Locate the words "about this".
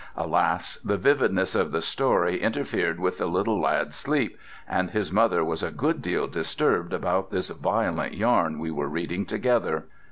6.91-7.49